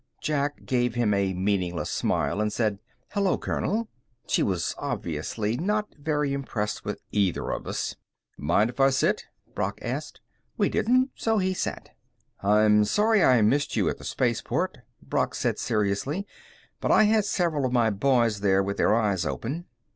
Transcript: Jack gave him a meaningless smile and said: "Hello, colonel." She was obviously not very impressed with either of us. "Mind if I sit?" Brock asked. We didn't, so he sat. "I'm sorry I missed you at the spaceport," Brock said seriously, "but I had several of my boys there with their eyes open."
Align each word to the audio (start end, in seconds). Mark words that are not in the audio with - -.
Jack 0.19 0.65
gave 0.65 0.95
him 0.95 1.13
a 1.13 1.31
meaningless 1.35 1.91
smile 1.91 2.41
and 2.41 2.51
said: 2.51 2.79
"Hello, 3.09 3.37
colonel." 3.37 3.87
She 4.25 4.41
was 4.41 4.73
obviously 4.79 5.57
not 5.57 5.93
very 5.93 6.33
impressed 6.33 6.83
with 6.83 6.99
either 7.11 7.51
of 7.51 7.67
us. 7.67 7.97
"Mind 8.35 8.71
if 8.71 8.79
I 8.79 8.89
sit?" 8.89 9.25
Brock 9.53 9.77
asked. 9.83 10.19
We 10.57 10.69
didn't, 10.69 11.11
so 11.13 11.37
he 11.37 11.53
sat. 11.53 11.91
"I'm 12.39 12.83
sorry 12.83 13.23
I 13.23 13.43
missed 13.43 13.75
you 13.75 13.89
at 13.89 13.99
the 13.99 14.03
spaceport," 14.03 14.79
Brock 15.03 15.35
said 15.35 15.59
seriously, 15.59 16.25
"but 16.79 16.89
I 16.91 17.03
had 17.03 17.23
several 17.23 17.63
of 17.67 17.71
my 17.71 17.91
boys 17.91 18.39
there 18.39 18.63
with 18.63 18.77
their 18.77 18.95
eyes 18.95 19.23
open." 19.23 19.65